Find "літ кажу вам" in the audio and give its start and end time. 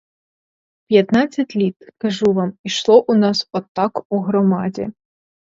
1.55-2.53